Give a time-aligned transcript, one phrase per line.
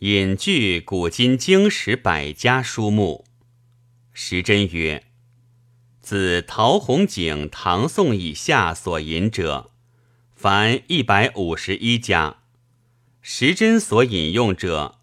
[0.00, 3.24] 引据古今经史百家书目。
[4.12, 5.06] 时珍曰
[6.02, 9.70] ：“自陶弘景、唐宋以下所引者，
[10.34, 12.42] 凡一百五十一家。
[13.22, 15.00] 时珍所引用者，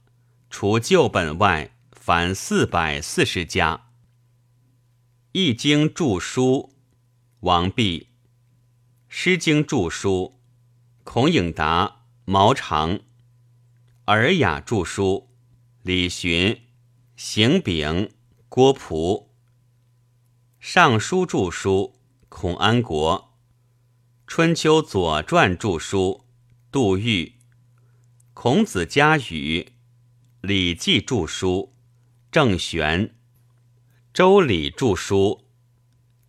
[0.52, 3.88] 除旧本外，凡四百四十家。”
[5.40, 6.72] 《易经》注书，
[7.40, 8.02] 王弼；
[9.08, 10.40] 《诗经》注书，
[11.04, 12.90] 孔颖达、毛长；
[14.06, 15.30] 《尔雅》注书，
[15.82, 16.64] 李寻、
[17.16, 18.12] 邢炳、
[18.50, 19.16] 郭璞；
[20.60, 21.96] 《尚书》注书，
[22.28, 23.16] 孔安国；
[24.28, 26.26] 《春秋左传》注书，
[26.70, 27.28] 杜预；
[28.34, 29.22] 《孔子家语》；
[30.42, 31.74] 《礼记》注书，
[32.30, 33.16] 郑玄。
[34.14, 35.46] 周礼著书，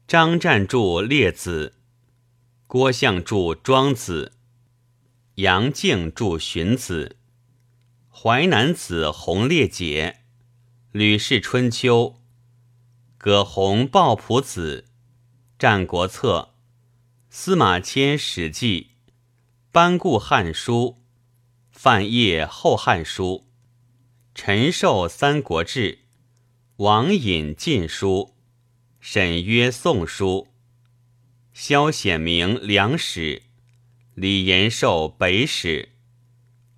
[0.06, 1.74] 张湛著《列子》，
[2.68, 4.30] 郭象著《庄子》，
[5.42, 7.16] 杨敬著《荀子》，
[8.26, 10.16] 淮南子《弘烈节》，
[10.92, 11.96] 吕氏《春秋》，
[13.18, 14.86] 葛洪《抱朴子》，
[15.58, 16.54] 《战国策》，
[17.28, 18.92] 司马迁《史记》，
[19.70, 21.02] 班固《汉书》，
[21.70, 23.24] 范晔《后汉书》，
[24.34, 25.92] 陈寿《三国志》。
[26.76, 28.30] 王隐《晋书》，
[29.00, 30.48] 沈约《宋书》，
[31.52, 33.20] 萧显明《梁史》，
[34.14, 35.82] 李延寿《北史》，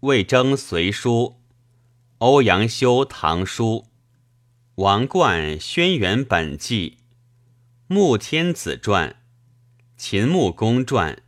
[0.01, 1.35] 魏征《隋书》，
[2.21, 3.65] 欧阳修《唐书》，
[4.77, 6.97] 王冠《轩辕本纪》，
[7.89, 9.23] 穆天子传，
[9.99, 11.23] 秦穆公传，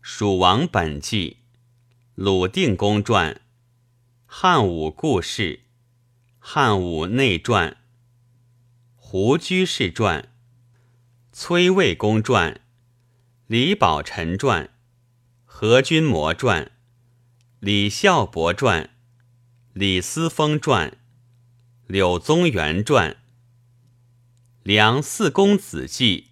[0.00, 1.40] 蜀王本纪，
[2.14, 3.42] 鲁定公传，
[4.24, 5.60] 汉武故事，
[6.38, 7.76] 汉武内传。
[8.94, 10.32] 胡居士传、
[11.30, 12.62] 崔魏公传、
[13.46, 14.70] 李宝臣传、
[15.44, 16.72] 何君谟传、
[17.60, 18.95] 李孝伯传、
[19.78, 20.96] 李思风传、
[21.86, 23.18] 柳宗元传、
[24.62, 26.28] 梁四公子记、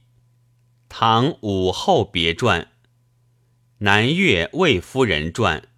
[0.89, 2.73] 唐武后别传、
[3.81, 5.69] 南岳魏夫人传、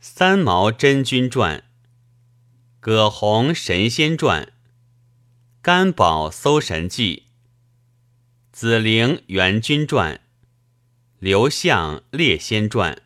[0.00, 1.62] 三毛真君传、
[2.80, 4.52] 葛洪神仙传。
[5.62, 7.26] 甘宝搜神记，
[8.50, 10.20] 子陵元君传，
[11.20, 13.00] 刘向列仙传，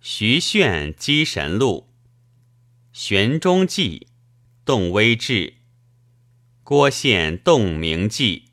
[0.00, 1.90] 徐铉积神录，
[2.94, 4.06] 玄中记，
[4.64, 5.54] 动微志，
[6.62, 8.50] 郭宪洞明记，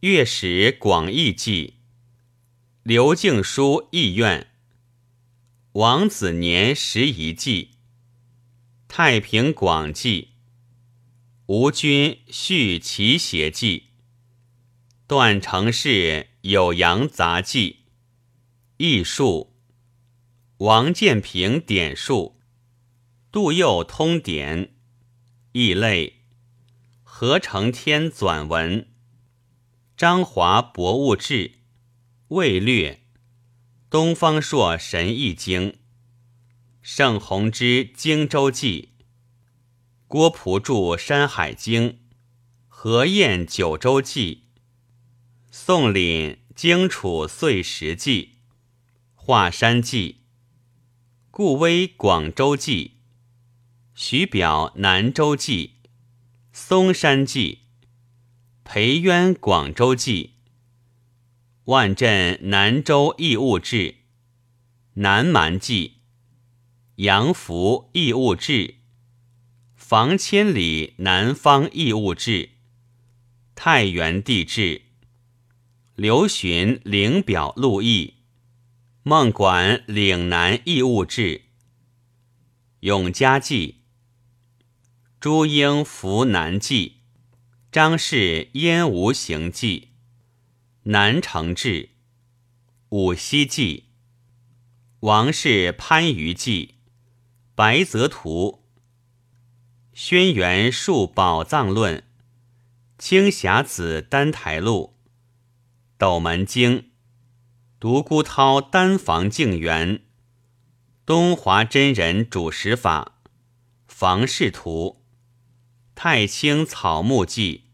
[0.00, 1.74] 乐史广义记，
[2.82, 4.46] 刘敬书义苑，
[5.72, 7.72] 王子年时遗记，
[8.88, 10.30] 太平广记。
[11.48, 13.90] 吴君续奇邪记，
[15.06, 17.80] 段成式酉阳杂记，
[18.78, 19.54] 艺术，
[20.56, 22.35] 王建平点数，
[23.36, 24.74] 杜佑通典，
[25.52, 26.22] 异类，
[27.02, 28.88] 何承天纂文，
[29.94, 31.58] 张华博物志，
[32.28, 33.02] 魏略，
[33.90, 35.76] 东方朔神异经，
[36.80, 38.94] 盛弘之荆州记。
[40.08, 41.90] 郭璞著《山海经》，
[42.66, 44.44] 何晏《九州记》，
[45.50, 48.22] 宋凛《荆楚岁时记》，
[49.14, 50.22] 华山记，
[51.30, 52.92] 顾威《广州记》，
[53.98, 55.76] 徐表《南州记》，
[56.52, 57.60] 嵩山记，
[58.62, 60.34] 裴渊《广州记》，
[61.64, 63.94] 万镇南州异物志，
[64.96, 66.02] 南蛮记，
[66.96, 68.74] 杨福异物志。
[69.74, 72.50] 房千里南方异物志，
[73.54, 74.82] 太原地志，
[75.94, 78.16] 刘询领表录议，
[79.02, 81.46] 孟管岭南异物志，
[82.80, 83.76] 永嘉记，
[85.18, 87.00] 朱英福南记，
[87.72, 89.92] 张氏燕吴行记，
[90.84, 91.88] 南城志，
[92.90, 93.84] 武西记，
[95.00, 96.74] 王氏番禺记，
[97.54, 98.62] 白泽图。
[99.94, 102.04] 轩辕述宝藏论，
[102.98, 104.98] 青霞子丹台录，
[105.96, 106.90] 斗门经，
[107.80, 110.02] 独孤涛丹房静园，
[111.06, 113.18] 东华真人主持法，
[113.88, 115.05] 房氏图，
[115.98, 117.64] 太清草木记，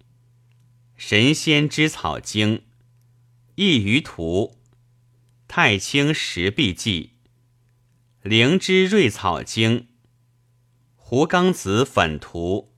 [0.94, 2.62] 神仙之草经，
[3.56, 4.60] 异于图，
[5.48, 7.14] 太清石壁记，
[8.22, 9.88] 灵芝瑞草经。
[10.94, 12.72] 胡刚子粉图，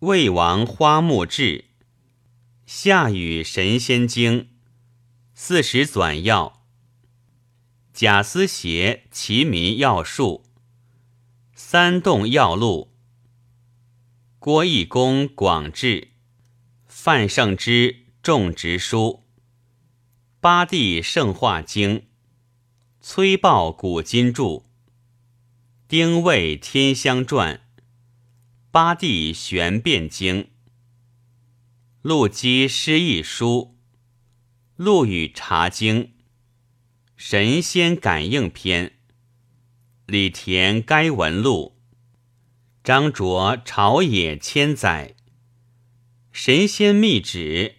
[0.00, 1.66] 魏王花木志，
[2.66, 4.48] 夏禹神仙经，
[5.34, 6.66] 四时纂要，
[7.92, 10.42] 贾思勰奇迷要术，
[11.54, 12.95] 三洞要录。
[14.46, 16.12] 郭义公广志，
[16.86, 19.24] 范胜之种植书，
[20.38, 22.06] 八地圣化经，
[23.00, 24.62] 崔豹古今著，
[25.88, 27.60] 丁未天香传，
[28.70, 30.48] 八地玄变经，
[32.02, 33.76] 陆机诗意书，
[34.76, 36.12] 陆羽茶经，
[37.16, 38.92] 神仙感应篇，
[40.06, 41.75] 李田该文录。
[42.86, 45.16] 张卓朝野千载，
[46.30, 47.74] 神仙秘旨，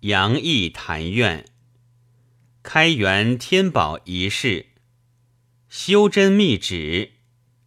[0.00, 1.44] 杨毅谈愿，
[2.62, 4.68] 开元天宝仪式，
[5.68, 7.10] 修真秘旨，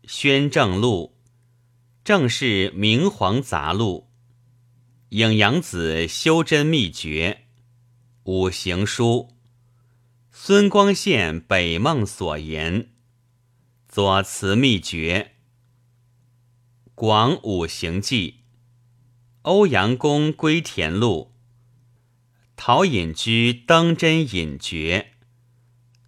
[0.07, 1.15] 宣正录，
[2.03, 4.09] 正是明皇杂录，
[5.09, 7.41] 影阳子修真秘诀，
[8.23, 9.37] 五行书，
[10.31, 12.89] 孙光宪北梦所言，
[13.87, 15.33] 左慈秘诀。
[16.97, 18.45] 广五行记，
[19.41, 21.33] 欧阳公归田录，
[22.55, 25.11] 陶隐居登真隐诀，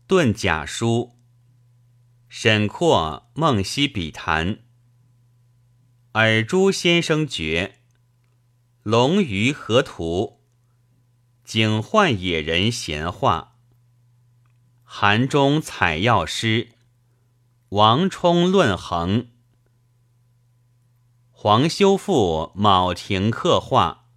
[0.07, 1.17] 遁甲书，
[2.29, 4.59] 沈括梦溪笔谈，
[6.13, 7.81] 尔朱先生诀，
[8.83, 10.39] 龙鱼河图，
[11.43, 13.57] 景幻野人闲话，
[14.85, 16.69] 韩中采药师，
[17.67, 19.27] 王充论衡。
[21.39, 24.09] 黄修复卯亭刻画，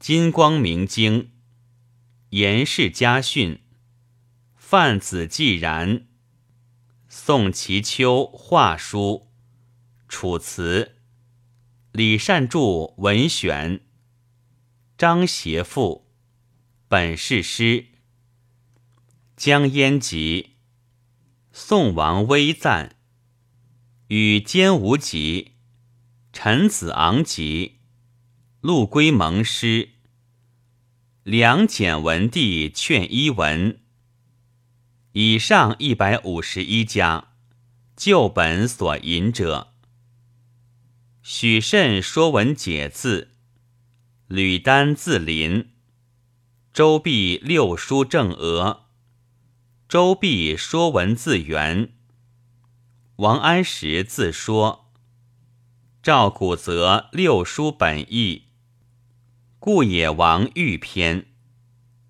[0.00, 1.30] 金光明经，
[2.30, 3.60] 严氏家训，
[4.56, 6.08] 范子既然，
[7.08, 9.28] 宋其秋画书，
[10.08, 10.96] 楚辞，
[11.92, 13.82] 李善注文选，
[14.96, 16.10] 张协赋，
[16.88, 17.86] 本是诗，
[19.36, 20.56] 江淹集，
[21.52, 22.96] 宋王微赞，
[24.08, 25.57] 与兼无极。
[26.40, 27.80] 陈子昂集，
[28.60, 29.88] 陆龟蒙诗，
[31.24, 33.80] 梁简文帝劝伊文。
[35.10, 37.32] 以上一百五十一家，
[37.96, 39.74] 旧本所引者。
[41.22, 43.32] 许慎说文解字，
[44.28, 45.70] 吕丹字林，
[46.72, 48.84] 周必六书正额，
[49.88, 51.94] 周必说文字源，
[53.16, 54.84] 王安石自说。
[56.08, 58.44] 赵古则六书本义，
[59.58, 61.26] 顾野王御篇，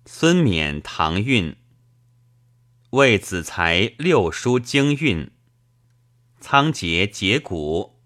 [0.05, 1.57] 孙冕唐韵，
[2.91, 5.29] 魏子才六书经韵，
[6.39, 7.99] 仓颉解古，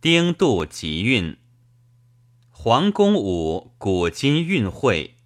[0.00, 1.36] 丁度集韵，
[2.48, 5.16] 黄公武古今韵会，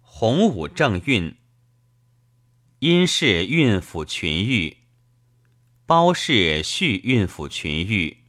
[0.00, 1.36] 洪武正韵，
[2.78, 4.78] 殷氏韵府群玉，
[5.84, 8.22] 包氏续韵府群玉。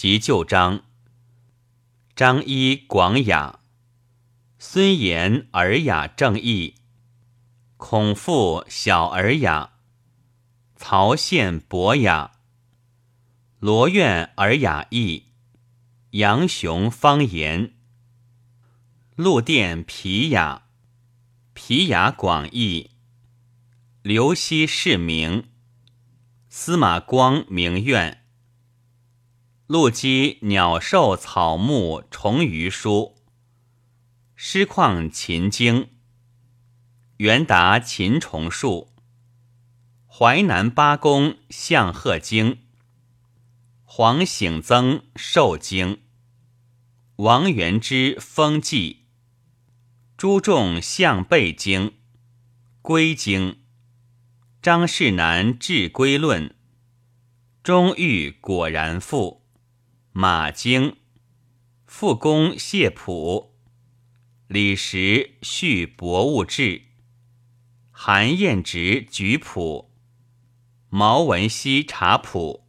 [0.00, 0.84] 及旧章，
[2.14, 3.58] 张一广雅，
[4.56, 6.76] 孙言尔雅正义，
[7.76, 9.72] 孔父小尔雅，
[10.76, 12.30] 曹宪博雅，
[13.58, 15.24] 罗苑尔雅义，
[16.10, 17.74] 杨雄方言，
[19.16, 20.68] 陆殿皮雅，
[21.54, 22.92] 皮雅广义，
[24.02, 25.48] 刘熙世名，
[26.48, 28.27] 司马光名苑。
[29.68, 33.16] 陆机鸟兽草木虫鱼书，
[34.34, 35.90] 诗况秦经，
[37.18, 38.94] 元达秦虫术，
[40.06, 42.60] 淮南八公象鹤经，
[43.84, 46.00] 黄醒曾寿经，
[47.16, 49.04] 王元之风纪，
[50.16, 51.92] 朱仲象背经，
[52.80, 53.58] 归经，
[54.62, 56.56] 张世南治归论，
[57.62, 59.46] 钟玉果然赋。
[60.20, 60.96] 马经，
[61.86, 63.54] 复公谢普，
[64.48, 66.82] 李时续博物志，
[67.92, 69.92] 韩彦直举谱，
[70.88, 72.66] 毛文熙茶谱，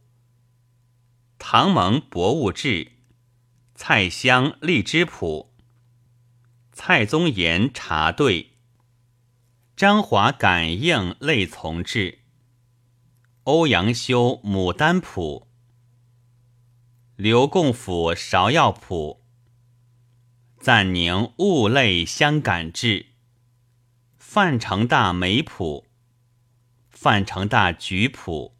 [1.40, 2.92] 唐蒙博物志，
[3.74, 5.52] 蔡襄荔枝谱，
[6.70, 8.52] 蔡宗言茶对，
[9.74, 12.20] 张华感应类从志，
[13.42, 15.49] 欧阳修牡丹谱。
[17.22, 19.20] 刘贡甫芍药谱，
[20.58, 23.08] 赞宁物类相感志，
[24.16, 25.84] 范成大梅谱，
[26.88, 28.56] 范成大菊谱，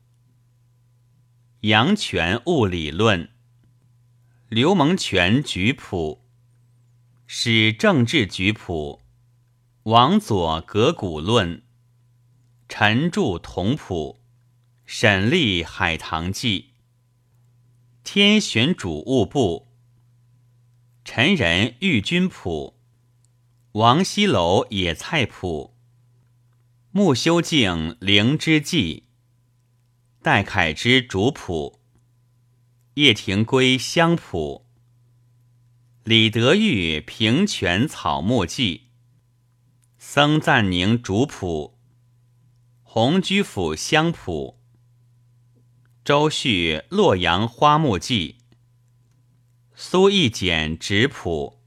[1.61, 3.31] 杨泉物理论，
[4.51, 6.27] 刘蒙泉菊谱，
[7.27, 9.01] 史政治局谱，
[9.85, 11.63] 王佐格古论，
[12.69, 14.21] 陈著同谱，
[14.85, 16.70] 沈立海棠记，
[18.03, 19.69] 天选主务部，
[21.05, 22.81] 陈仁御军谱，
[23.73, 25.77] 王西楼野菜谱，
[26.91, 29.05] 穆修静灵芝记，
[30.23, 31.81] 戴凯之主谱，
[32.95, 34.67] 叶廷圭香谱，
[36.03, 38.89] 李德裕平泉草木记，
[39.99, 41.79] 僧赞宁主谱，
[42.83, 44.60] 洪居府香谱。
[46.11, 48.39] 周旭洛阳花木记，
[49.77, 51.63] 苏义简直谱，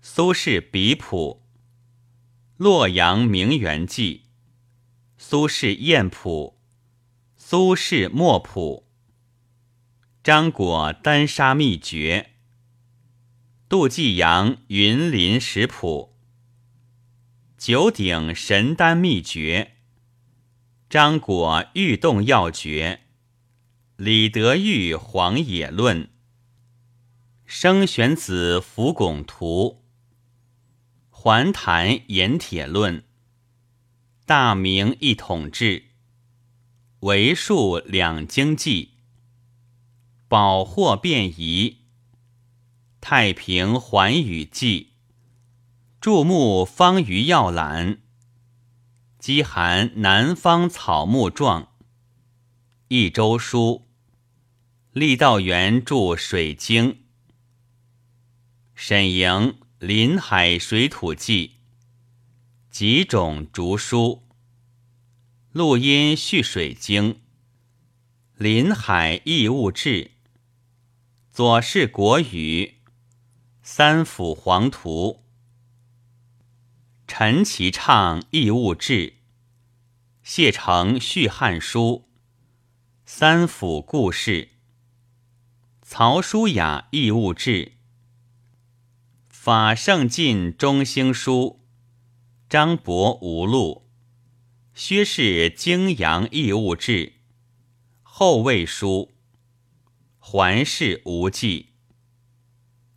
[0.00, 1.42] 苏轼笔谱，
[2.58, 4.26] 洛阳名园记，
[5.18, 6.60] 苏轼宴谱，
[7.36, 8.86] 苏轼墨谱，
[10.22, 12.34] 张果丹砂秘诀，
[13.68, 16.16] 杜季阳云林食谱，
[17.58, 19.78] 九鼎神丹秘诀，
[20.88, 23.05] 张果玉洞要诀。
[23.96, 26.04] 李德裕《黄野论》，
[27.46, 29.86] 生玄子浮拱图，
[31.08, 33.04] 环坛盐铁论，
[34.26, 35.84] 大明一统志，
[37.00, 38.98] 为数两经济，
[40.28, 41.78] 宝货变仪，
[43.00, 44.90] 太平寰宇记，
[46.02, 48.00] 注目方舆要览，
[49.18, 51.68] 饥寒南方草木状，
[52.88, 53.85] 一周书。
[54.96, 56.92] 郦道元著《水经》，
[58.74, 59.28] 沈莹
[59.78, 61.48] 《临海水土记》，
[62.70, 64.22] 几种竹书，
[65.52, 67.12] 录音续《水经》，
[68.38, 69.90] 《临海异物志》，
[71.30, 72.76] 左氏国语，
[73.62, 75.26] 三辅黄图，
[77.06, 79.16] 陈其畅异物志，
[80.22, 82.08] 谢承续汉书，
[83.04, 84.55] 三辅故事。
[85.88, 87.74] 曹书雅异物志，
[89.28, 91.64] 法圣进中兴书，
[92.48, 93.88] 张伯无录，
[94.74, 97.12] 薛氏泾阳异物志，
[98.02, 99.14] 后魏书，
[100.18, 101.74] 桓氏无记，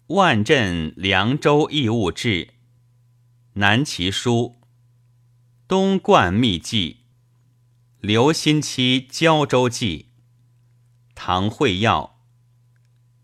[0.08, 2.56] 万镇凉州异物志，
[3.54, 4.60] 南齐书，
[5.68, 7.02] 东冠秘记，
[8.00, 10.08] 刘歆期胶州记，
[11.14, 12.19] 唐会要。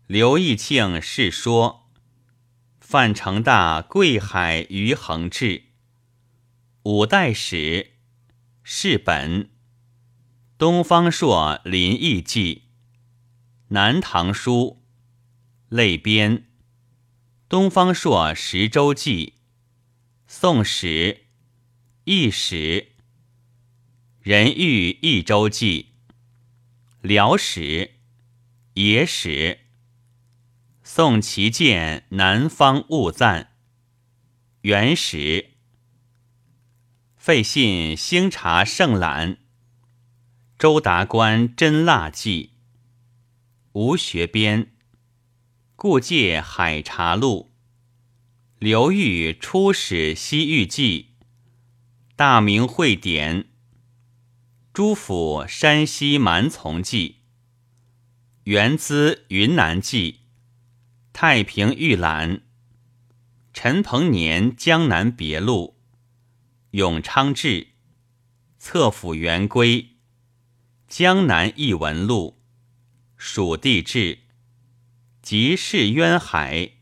[0.06, 1.90] 刘义庆是说，
[2.78, 5.64] 范成大贵海余衡志，
[6.84, 7.94] 五代史
[8.62, 9.50] 是本，
[10.56, 12.68] 东方朔林异记，
[13.70, 14.84] 南唐书
[15.70, 16.46] 类编，
[17.48, 19.34] 东方朔十州记，
[20.28, 21.26] 宋史
[22.04, 22.92] 易史，
[24.22, 25.94] 人玉益州记，
[27.00, 27.96] 辽史
[28.74, 29.65] 野史。
[30.96, 33.52] 宋齐建南方物赞，
[34.62, 35.50] 元史
[37.18, 39.36] 费信兴察圣览，
[40.58, 42.52] 周达观真腊记，
[43.72, 44.72] 吴学编，
[45.74, 47.52] 故借海茶录，
[48.58, 51.10] 刘裕出使西域记，
[52.16, 53.48] 大明会典，
[54.72, 57.16] 朱府山西蛮从记，
[58.44, 60.20] 元资云南记。
[61.18, 62.42] 太平御览，
[63.54, 65.78] 陈鹏年江南别录，
[66.72, 67.68] 永昌志，
[68.58, 69.96] 侧府元归，
[70.86, 72.42] 江南异闻录，
[73.16, 74.18] 蜀地志，
[75.22, 76.72] 集市渊海，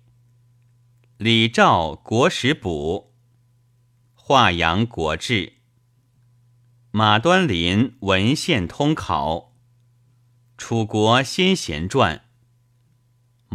[1.17, 3.15] 李兆国史补，
[4.15, 5.53] 华阳国志，
[6.91, 9.55] 马端林文献通考，
[10.59, 12.24] 楚国先贤传。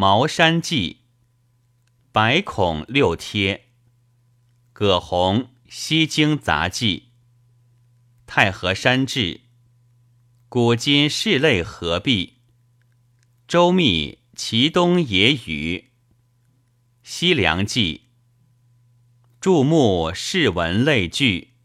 [0.02, 1.02] 茅山记，
[2.14, 3.66] 百孔六帖，
[4.72, 7.10] 葛洪西京杂记，
[8.26, 9.42] 太和山志，
[10.48, 12.36] 古今事类合璧，
[13.46, 15.90] 周密齐东野语，
[17.04, 18.04] 西凉记，
[19.42, 21.56] 注目世文类聚，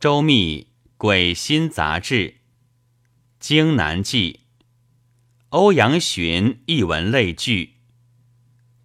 [0.00, 2.38] 周密鬼心杂志，
[3.38, 4.45] 京南记。
[5.56, 7.76] 欧阳询一文类聚，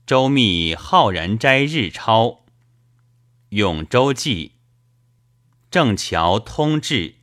[0.06, 2.46] 周密浩然斋日抄，
[3.50, 4.54] 永州记，
[5.70, 7.16] 正桥通志，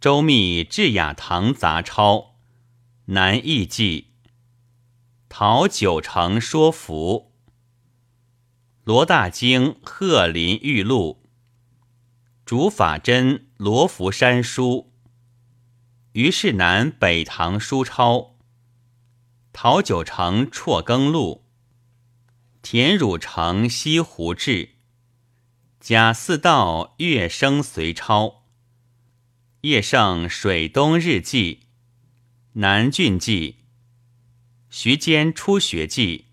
[0.00, 2.36] 周密智雅堂杂抄，
[3.08, 4.14] 南艺记，
[5.28, 7.34] 陶九成说服，
[8.84, 11.22] 罗大经鹤林玉露，
[12.46, 14.91] 竺法真罗浮山书，
[16.12, 18.36] 于是南北唐书抄。
[19.52, 21.44] 陶九成辍耕录，
[22.62, 24.70] 田汝成西湖志，
[25.80, 28.46] 贾似道乐声随抄。
[29.62, 31.60] 叶圣水东日记，
[32.54, 33.60] 南郡记，
[34.68, 36.26] 徐坚初学记，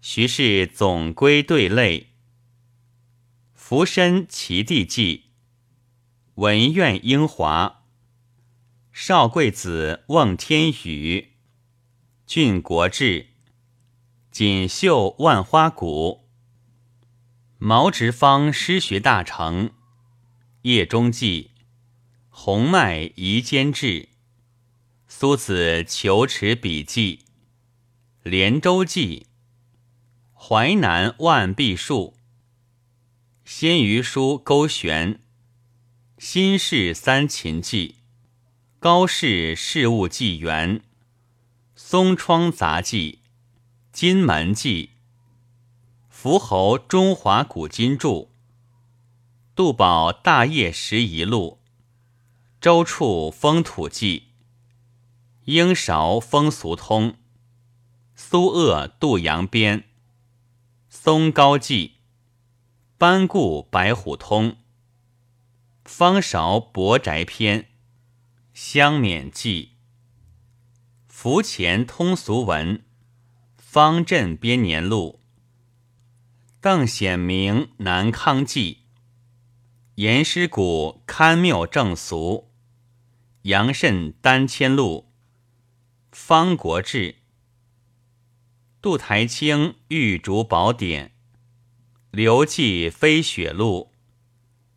[0.00, 2.08] 徐氏总归对类，
[3.54, 5.30] 浮生齐地记，
[6.34, 7.77] 文苑英华，
[9.00, 11.34] 少贵子望天宇，
[12.26, 13.28] 郡国志，
[14.32, 16.28] 锦绣万花谷，
[17.58, 19.70] 毛直方诗学大成，
[20.62, 21.52] 叶中记。
[22.28, 24.08] 洪迈夷坚志，
[25.06, 27.20] 苏子求池笔记，
[28.24, 29.28] 连州记，
[30.34, 32.16] 淮南万碧树，
[33.44, 35.22] 鲜鱼书勾选，
[36.18, 37.97] 新式三秦记，
[38.80, 40.82] 高氏事物纪元，
[41.74, 43.18] 松窗杂记，
[43.90, 44.90] 金门记，
[46.08, 48.28] 福侯中华古今著，
[49.56, 51.58] 杜宝大业十遗录。
[52.60, 54.28] 周处风土记，
[55.46, 57.16] 英韶风俗通，
[58.14, 59.86] 苏鄂杜阳编，
[60.88, 61.94] 松高记，
[62.96, 64.56] 班固白虎通，
[65.84, 67.68] 方韶博宅篇，
[68.60, 69.76] 香冕记，
[71.06, 72.84] 福前通俗文，
[73.56, 75.20] 方镇编年录，
[76.60, 78.78] 邓显明南康记，
[79.94, 82.50] 严师古堪谬正俗。
[83.42, 85.12] 杨慎丹迁录，
[86.10, 87.14] 方国志，
[88.82, 91.12] 杜台清玉竹宝典，
[92.10, 93.92] 刘季飞雪录，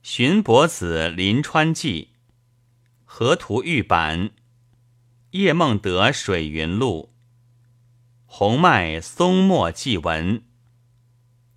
[0.04, 2.11] 荀伯子临川记，
[3.14, 4.32] 河图玉版，
[5.32, 7.14] 叶梦得水云录，
[8.26, 10.46] 洪迈松墨记文，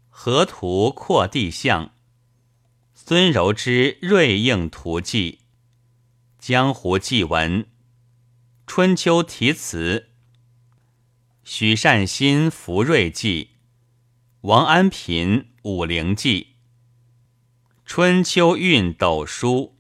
[0.09, 1.93] 河图阔地象，
[2.93, 5.43] 孙柔之瑞应图记。
[6.41, 7.69] 江湖记文，
[8.67, 10.11] 春秋题词，
[11.45, 13.51] 许善心福瑞记，
[14.41, 16.57] 王安平武陵记，
[17.87, 19.74] 春秋运斗书，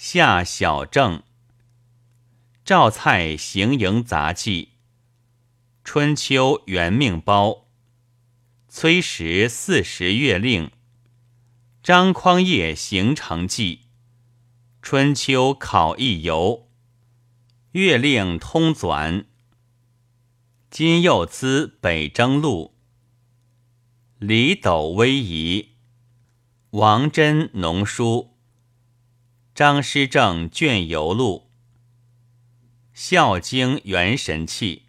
[0.00, 1.24] 夏小正，
[2.64, 4.74] 赵蔡行营杂记，
[5.82, 7.66] 春秋元命包，
[8.68, 10.70] 崔时四十月令，
[11.82, 13.88] 张匡业行成记。
[14.80, 16.68] 春秋考异游，
[17.72, 19.24] 月令通纂。
[20.70, 22.76] 金幼资北征录，
[24.20, 25.70] 李斗威仪，
[26.70, 28.37] 王真农书，
[29.58, 31.50] 张师正卷游录，
[32.94, 34.84] 孝经元神器，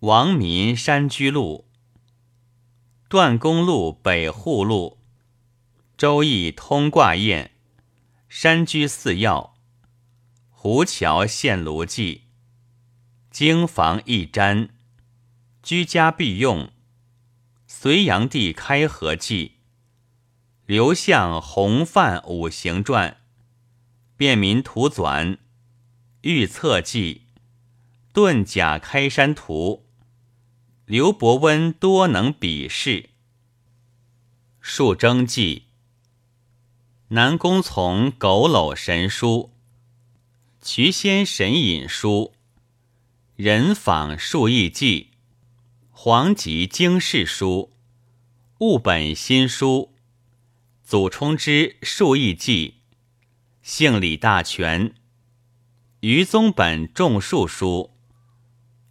[0.00, 1.66] 王民山居录，
[3.08, 4.98] 段公路北户录，
[5.96, 7.52] 周易通卦验。
[8.28, 9.56] 山居四要，
[10.50, 12.24] 湖桥献炉记，
[13.30, 14.68] 经房一瞻，
[15.62, 16.70] 居家必用。
[17.66, 19.52] 隋炀帝开河记，
[20.66, 23.16] 刘向洪范五行传，
[24.16, 25.36] 便民图纂，
[26.22, 27.22] 预测记，
[28.14, 29.84] 遁甲开山图，
[30.86, 33.10] 刘伯温多能比试，
[34.60, 35.64] 数征记。
[37.08, 39.52] 南宫从狗篓神书，
[40.62, 42.32] 渠仙神隐书，
[43.36, 45.10] 人访数亿记，
[45.90, 47.70] 黄极经世书，
[48.60, 49.92] 物本新书，
[50.82, 52.75] 祖冲之数亿记，
[53.68, 54.94] 姓李大全，
[55.98, 57.90] 余宗本种树书，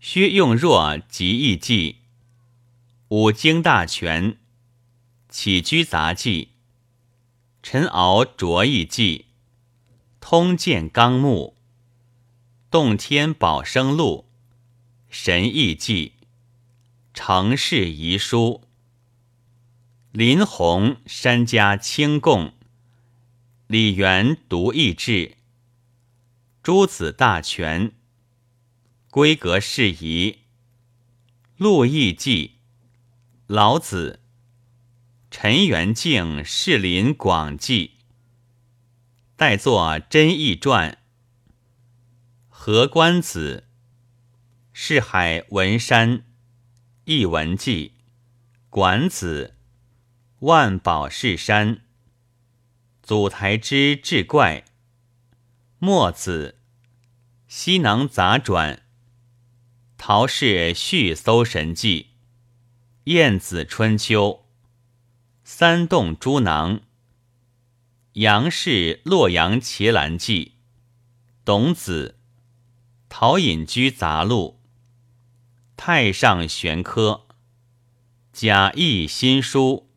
[0.01, 2.01] 薛用若集异记，
[3.07, 4.37] 五经大全，
[5.29, 6.49] 起居杂记。
[7.63, 9.27] 陈敖卓异记，
[10.19, 11.55] 通鉴纲目，
[12.69, 14.25] 洞天宝生录，
[15.09, 16.15] 神异记，
[17.13, 18.61] 成事遗书，
[20.11, 22.54] 林洪山家清供，
[23.67, 25.37] 李元独异志，
[26.61, 27.93] 诸子大全，
[29.09, 30.41] 闺阁事宜，
[31.57, 32.59] 陆异记，
[33.47, 34.19] 老子。
[35.31, 37.95] 陈元敬士林广记，
[39.35, 40.99] 代作真义传。
[42.47, 43.67] 何官子，
[44.73, 46.23] 世海文山。
[47.05, 47.93] 译文记，
[48.69, 49.55] 管子。
[50.39, 51.84] 万宝世山，
[53.05, 54.65] 祖台之志怪，
[55.77, 56.57] 墨子
[57.47, 58.81] 西囊杂传，
[59.95, 62.15] 陶氏续搜神记，
[63.03, 64.47] 晏子春秋，
[65.43, 66.81] 三洞诸囊，
[68.13, 70.53] 杨氏洛阳伽蓝记，
[71.45, 72.17] 董子，
[73.07, 74.59] 陶隐居杂录，
[75.77, 77.27] 太上玄科，
[78.33, 79.91] 贾谊新书，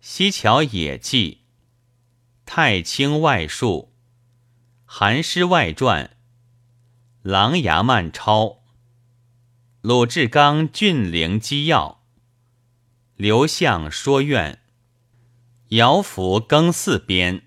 [0.00, 1.39] 西桥野记，
[2.52, 3.92] 太清外述，
[4.84, 6.16] 韩诗外传。
[7.22, 8.64] 琅琊漫抄，
[9.82, 12.02] 鲁志刚峻陵机要，
[13.14, 14.58] 刘向说苑，
[15.68, 17.44] 姚福更四编，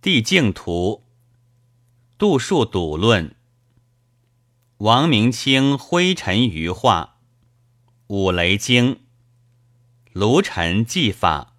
[0.00, 1.04] 地静图，
[2.16, 3.34] 杜数笃论，
[4.76, 7.18] 王明清灰尘余画，
[8.06, 9.00] 五雷经，
[10.12, 11.56] 卢尘技法，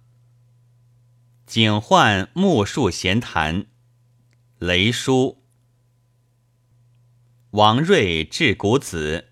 [1.50, 3.66] 景焕木树闲谈，
[4.60, 5.42] 雷书。
[7.50, 9.30] 王睿至古子，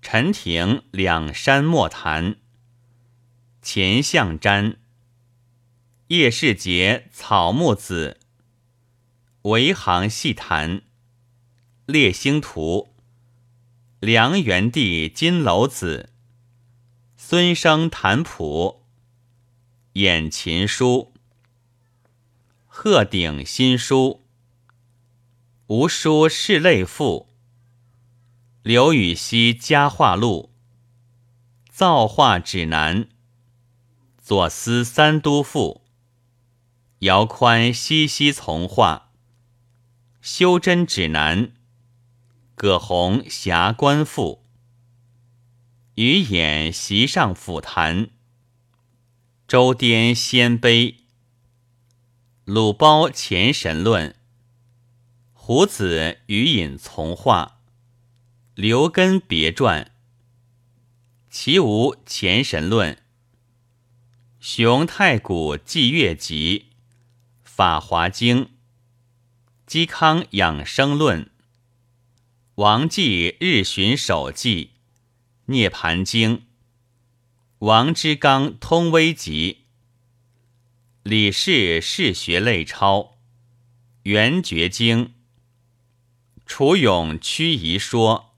[0.00, 2.36] 陈廷两山莫谈，
[3.60, 4.76] 钱相瞻，
[6.06, 8.18] 叶世杰草木子，
[9.42, 10.80] 维行细谈，
[11.84, 12.94] 列星图，
[14.00, 16.08] 梁元帝金楼子，
[17.18, 18.86] 孙生谈谱，
[19.92, 21.12] 演琴书，
[22.80, 24.22] 鹤顶新书。
[25.66, 27.28] 吴书室类赋，
[28.62, 30.54] 刘禹锡家画录，
[31.68, 33.08] 造化指南，
[34.16, 35.82] 左思三都赋，
[37.00, 39.10] 姚宽西溪从化，
[40.20, 41.50] 修真指南，
[42.54, 44.44] 葛洪侠官赋，
[45.96, 48.10] 余演席上府谈，
[49.48, 50.94] 周颠鲜卑，
[52.50, 54.16] 鲁包前神论。
[55.34, 57.60] 胡子余隐从化，
[58.54, 59.92] 刘根别传，
[61.28, 63.02] 其无前神论，
[64.40, 66.70] 熊太古纪月集，
[67.44, 68.48] 法华经，
[69.66, 71.30] 嵇康养生论，
[72.54, 74.70] 王继日巡守记，
[75.44, 76.46] 涅盘经，
[77.58, 79.57] 王之刚通微集，
[81.08, 83.16] 李氏世学类抄，
[84.02, 85.14] 圆觉经。
[86.44, 88.36] 楚勇屈夷说，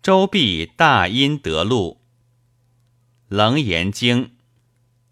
[0.00, 2.00] 周必大阴德录，
[3.28, 4.34] 楞严经，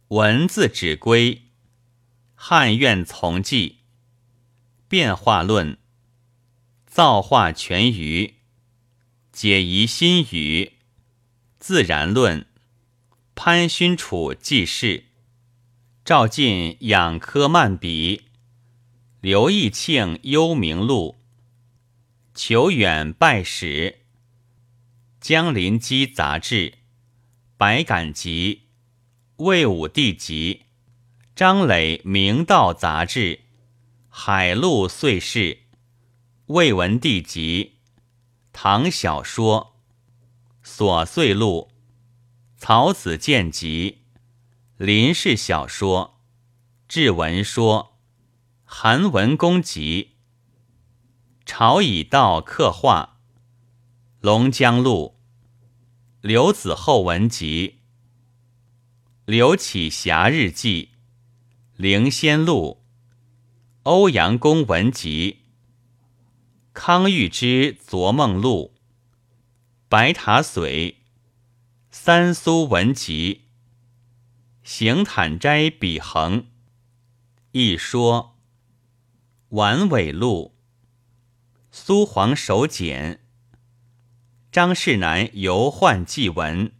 [0.09, 1.43] 文字指归，
[2.35, 3.81] 汉苑从记，
[4.89, 5.77] 变化论，
[6.87, 8.37] 造化全余，
[9.31, 10.73] 解疑心语，
[11.59, 12.47] 自然论，
[13.35, 15.05] 潘勋楚记事，
[16.07, 18.27] 赵晋养科漫笔，
[19.21, 21.17] 刘义庆幽冥录。
[22.33, 24.03] 求远拜史，
[25.21, 26.75] 江林基杂志，
[27.57, 28.69] 百感集，
[29.39, 30.67] 魏武帝集，
[31.35, 33.41] 张磊明道杂志，
[34.09, 35.63] 海陆岁事，
[36.47, 37.79] 魏文帝集，
[38.53, 39.75] 唐小说，
[40.65, 41.73] 琐碎录，
[42.57, 44.03] 曹子建集，
[44.79, 46.21] 林氏小说，
[46.87, 47.97] 志文说，
[48.67, 50.17] 韩文公集。
[51.47, 53.19] 朝以道刻画，
[54.21, 55.17] 龙江路，
[56.21, 57.79] 刘子厚文集，
[59.25, 60.91] 刘启霞日记，
[61.77, 62.85] 灵仙录，
[63.85, 65.45] 欧阳公文集，
[66.75, 68.75] 康裕之昨梦录，
[69.89, 70.97] 白塔髓，
[71.91, 73.46] 三苏文集，
[74.69, 76.49] 行坦斋笔横，
[77.53, 78.37] 一说，
[79.51, 80.57] 晚尾录。
[81.71, 83.21] 苏黄手简，
[84.51, 86.73] 张世南游宦记文，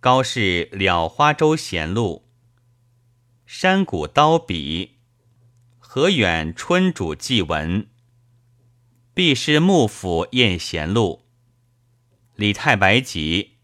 [0.00, 2.28] 高氏了花洲闲录，
[3.46, 4.96] 山谷刀笔，
[5.78, 7.88] 何远春主记文，
[9.14, 11.26] 毕师幕府宴贤录，
[12.34, 13.58] 李太白集，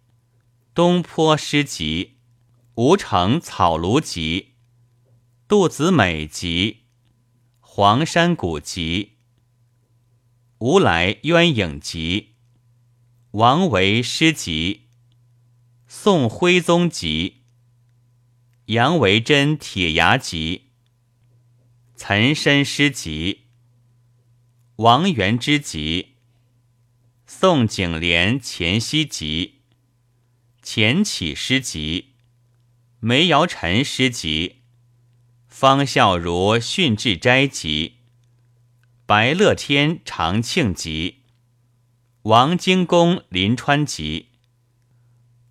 [0.72, 2.15] 东坡诗集，
[2.76, 4.56] 吴城草庐集，
[5.48, 6.82] 杜子美集，
[7.58, 9.12] 黄山谷集。
[10.58, 12.34] 吴来鸳影集，
[13.30, 14.88] 王维诗集，
[15.88, 17.44] 宋徽宗集，
[18.66, 20.72] 杨维桢铁牙集，
[21.94, 23.46] 岑参诗集，
[24.76, 26.16] 王元之集，
[27.24, 29.62] 宋景莲钱熙集，
[30.62, 32.15] 钱起诗集，
[33.00, 34.62] 梅尧臣诗集，
[35.48, 37.98] 方孝孺训志斋集。
[39.04, 41.24] 白乐天长庆集，
[42.22, 44.30] 王荆公临川集，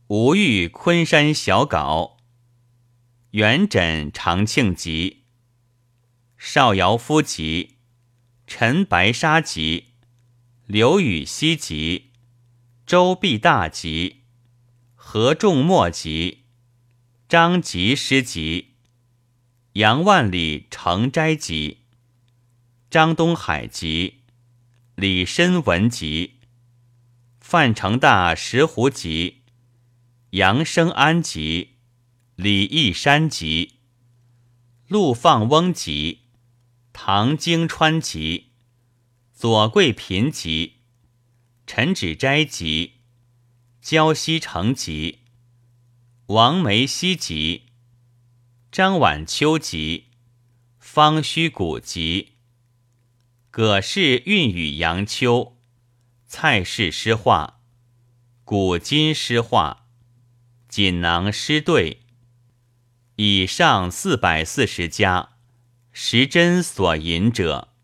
[0.08, 2.18] 吴玉昆山小稿，
[3.30, 5.26] 元稹长庆集，
[6.40, 7.78] 邵尧夫集，
[8.48, 9.92] 陈白沙集，
[10.66, 12.12] 刘禹锡集，
[12.88, 14.24] 周必大集，
[14.96, 16.45] 何仲墨集，
[17.28, 18.76] 张籍诗集，
[19.74, 21.80] 杨万里成斋集。
[22.92, 24.22] 张东海集、
[24.94, 26.36] 李申文集、
[27.40, 29.42] 范成大石斛集、
[30.30, 31.78] 杨生安集、
[32.36, 33.80] 李义山集、
[34.88, 36.26] 陆放翁集、
[36.94, 38.52] 唐经川集、
[39.34, 40.76] 左贵嫔集、
[41.66, 43.00] 陈芷斋集、
[43.82, 45.22] 焦西成集、
[46.30, 47.68] 王梅溪集、
[48.72, 50.06] 张晚秋集、
[50.80, 52.38] 方须古集。
[53.52, 55.56] 葛氏韵语杨秋，
[56.26, 57.60] 蔡氏诗画，
[58.44, 59.86] 古今诗画，
[60.68, 62.02] 锦囊诗对。
[63.18, 65.38] 以上四百四十家，
[65.92, 67.75] 时珍所引者。